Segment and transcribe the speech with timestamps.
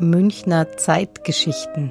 [0.00, 1.90] Münchner Zeitgeschichten.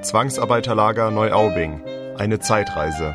[0.00, 1.82] Zwangsarbeiterlager Neuaubing.
[2.16, 3.14] Eine Zeitreise.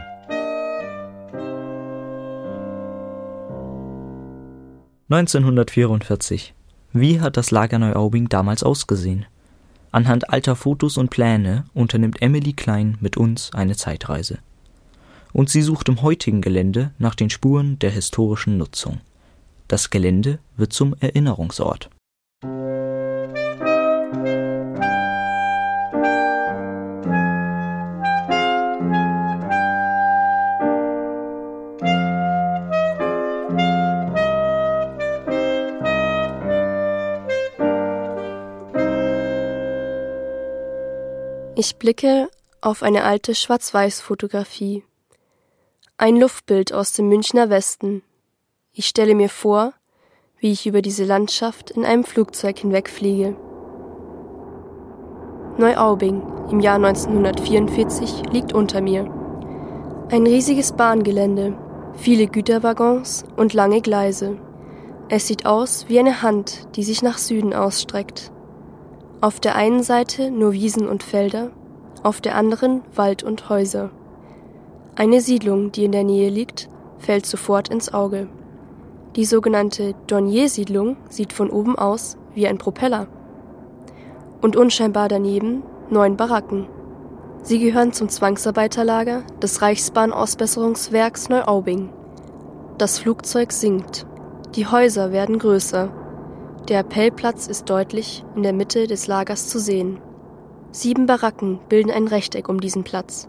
[5.09, 6.53] (1944)
[6.93, 9.25] Wie hat das Lager Neuaubing damals ausgesehen?
[9.91, 14.37] Anhand alter Fotos und Pläne unternimmt Emily Klein mit uns eine Zeitreise.
[15.31, 19.01] Und sie sucht im heutigen Gelände nach den Spuren der historischen Nutzung.
[19.67, 21.89] Das Gelände wird zum Erinnerungsort
[41.55, 42.29] Ich blicke
[42.61, 44.83] auf eine alte Schwarz-Weiß-Fotografie.
[45.97, 48.01] Ein Luftbild aus dem Münchner Westen.
[48.71, 49.73] Ich stelle mir vor,
[50.39, 53.35] wie ich über diese Landschaft in einem Flugzeug hinwegfliege.
[55.59, 59.03] Neuaubing im Jahr 1944 liegt unter mir.
[60.09, 61.55] Ein riesiges Bahngelände,
[61.93, 64.39] viele Güterwaggons und lange Gleise.
[65.07, 68.32] Es sieht aus wie eine Hand, die sich nach Süden ausstreckt.
[69.23, 71.51] Auf der einen Seite nur Wiesen und Felder,
[72.03, 73.89] auf der anderen Wald und Häuser.
[74.97, 78.27] Eine Siedlung, die in der Nähe liegt, fällt sofort ins Auge.
[79.15, 83.07] Die sogenannte Dornier-Siedlung sieht von oben aus wie ein Propeller.
[84.41, 86.67] Und unscheinbar daneben neun Baracken.
[87.43, 91.93] Sie gehören zum Zwangsarbeiterlager des Reichsbahn-Ausbesserungswerks Neuaubing.
[92.77, 94.05] Das Flugzeug sinkt.
[94.55, 95.93] Die Häuser werden größer.
[96.69, 99.99] Der Appellplatz ist deutlich in der Mitte des Lagers zu sehen.
[100.71, 103.27] Sieben Baracken bilden ein Rechteck um diesen Platz.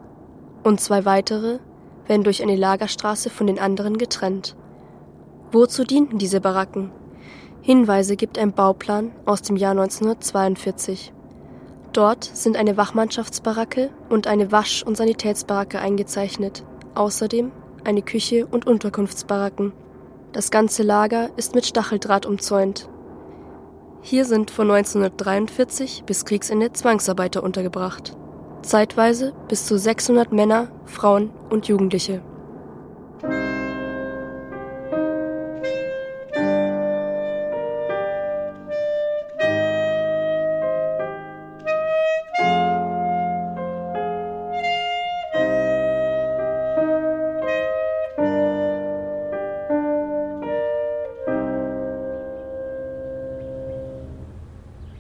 [0.63, 1.59] Und zwei weitere
[2.07, 4.55] werden durch eine Lagerstraße von den anderen getrennt.
[5.51, 6.93] Wozu dienten diese Baracken?
[7.61, 11.13] Hinweise gibt ein Bauplan aus dem Jahr 1942.
[11.93, 16.64] Dort sind eine Wachmannschaftsbaracke und eine Wasch- und Sanitätsbaracke eingezeichnet,
[16.95, 17.51] außerdem
[17.83, 19.73] eine Küche und Unterkunftsbaracken.
[20.31, 22.89] Das ganze Lager ist mit Stacheldraht umzäunt
[24.07, 28.15] hier sind von 1943 bis Kriegsende Zwangsarbeiter untergebracht.
[28.61, 32.20] Zeitweise bis zu 600 Männer, Frauen und Jugendliche.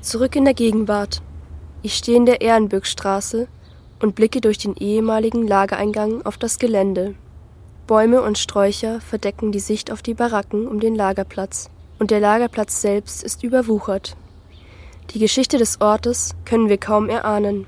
[0.04, 1.22] Zurück in der Gegenwart.
[1.80, 3.48] Ich stehe in der Ehrenbürgstraße
[4.00, 7.14] und blicke durch den ehemaligen Lagereingang auf das Gelände.
[7.86, 12.82] Bäume und Sträucher verdecken die Sicht auf die Baracken um den Lagerplatz, und der Lagerplatz
[12.82, 14.14] selbst ist überwuchert.
[15.14, 17.64] Die Geschichte des Ortes können wir kaum erahnen.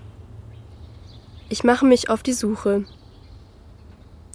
[1.48, 2.84] Ich mache mich auf die Suche.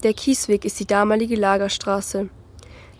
[0.01, 2.29] Der Kiesweg ist die damalige Lagerstraße.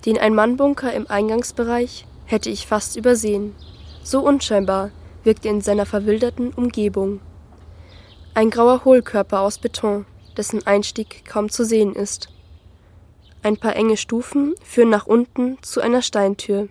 [0.06, 3.56] Den Ein-Mann-Bunker im Eingangsbereich hätte ich fast übersehen.
[4.04, 4.92] So unscheinbar
[5.24, 7.20] wirkt er in seiner verwilderten Umgebung.
[8.34, 10.06] Ein grauer Hohlkörper aus Beton,
[10.38, 12.30] dessen Einstieg kaum zu sehen ist.
[13.44, 16.70] Ein paar enge Stufen führen nach unten zu einer Steintür.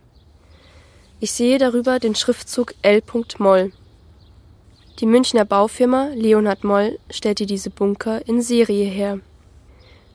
[1.21, 3.03] Ich sehe darüber den Schriftzug L.
[3.39, 3.73] Moll.
[5.01, 9.21] Die Münchner Baufirma Leonhard Moll stellte diese Bunker in Serie her.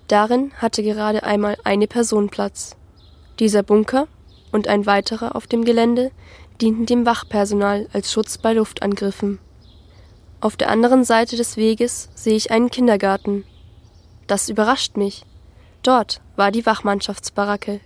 [0.08, 2.76] Darin hatte gerade einmal eine Person Platz.
[3.40, 4.08] Dieser Bunker
[4.52, 6.12] und ein weiterer auf dem Gelände
[6.62, 9.40] dienten dem Wachpersonal als Schutz bei Luftangriffen.
[10.42, 13.46] Auf der anderen Seite des Weges sehe ich einen Kindergarten.
[14.28, 15.26] Das überrascht mich.
[15.84, 17.80] Dort war die Wachmannschaftsbaracke.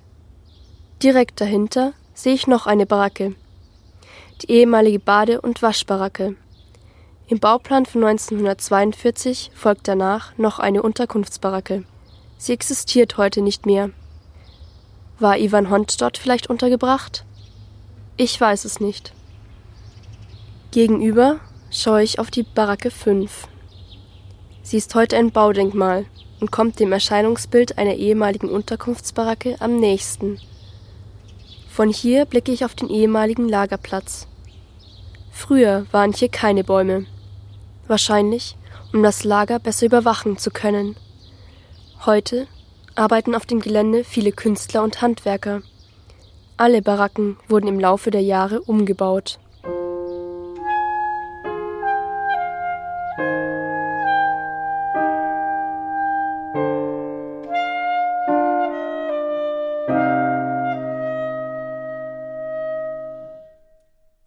[1.01, 3.35] Direkt dahinter sehe ich noch eine Baracke.
[4.41, 6.35] Die ehemalige Bade- und Waschbaracke.
[7.27, 11.83] Im Bauplan von 1942 folgt danach noch eine Unterkunftsbaracke.
[12.37, 13.91] Sie existiert heute nicht mehr.
[15.19, 17.25] War Ivan Hont dort vielleicht untergebracht?
[18.21, 19.13] Ich weiß es nicht.
[20.71, 21.39] Gegenüber
[21.71, 23.47] schaue ich auf die Baracke 5.
[24.61, 26.05] Sie ist heute ein Baudenkmal
[26.41, 30.37] und kommt dem Erscheinungsbild einer ehemaligen Unterkunftsbaracke am nächsten.
[31.69, 34.27] Von hier blicke ich auf den ehemaligen Lagerplatz.
[35.31, 37.05] Früher waren hier keine Bäume.
[37.87, 38.57] Wahrscheinlich,
[38.91, 40.97] um das Lager besser überwachen zu können.
[42.05, 42.47] Heute
[42.95, 45.61] arbeiten auf dem Gelände viele Künstler und Handwerker.
[46.61, 49.39] Alle Baracken wurden im Laufe der Jahre umgebaut.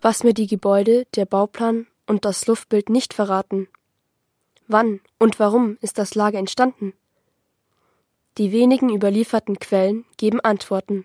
[0.00, 3.68] Was mir die Gebäude, der Bauplan und das Luftbild nicht verraten.
[4.68, 6.94] Wann und warum ist das Lager entstanden?
[8.38, 11.04] Die wenigen überlieferten Quellen geben Antworten.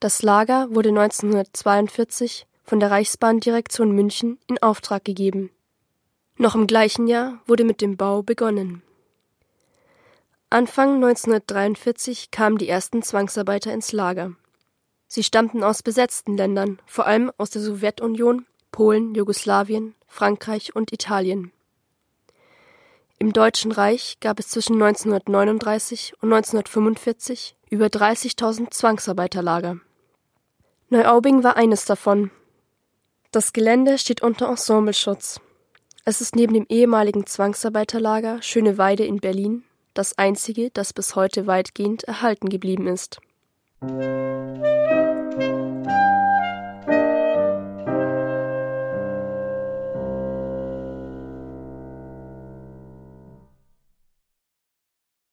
[0.00, 5.50] Das Lager wurde 1942 von der Reichsbahndirektion München in Auftrag gegeben.
[6.38, 8.80] Noch im gleichen Jahr wurde mit dem Bau begonnen.
[10.48, 14.32] Anfang 1943 kamen die ersten Zwangsarbeiter ins Lager.
[15.06, 21.52] Sie stammten aus besetzten Ländern, vor allem aus der Sowjetunion, Polen, Jugoslawien, Frankreich und Italien.
[23.18, 29.78] Im Deutschen Reich gab es zwischen 1939 und 1945 über 30.000 Zwangsarbeiterlager.
[30.90, 32.30] Neuaubing war eines davon.
[33.30, 35.40] Das Gelände steht unter Ensembleschutz.
[36.04, 39.64] Es ist neben dem ehemaligen Zwangsarbeiterlager Schöneweide in Berlin
[39.94, 43.20] das einzige, das bis heute weitgehend erhalten geblieben ist.
[43.80, 44.69] Musik